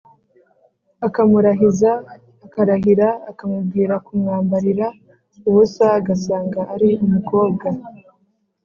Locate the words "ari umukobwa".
6.73-7.65